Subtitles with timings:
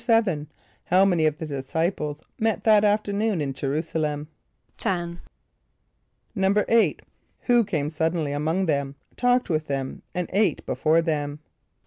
[0.01, 0.47] = =7.=
[0.85, 4.29] How many of the disciples met that afternoon in J[+e] r[u:]´s[+a] l[)e]m?
[4.75, 5.19] =Ten.=
[6.35, 6.99] =8.=
[7.41, 11.37] Who came suddenly among them, talked with them, and ate before them?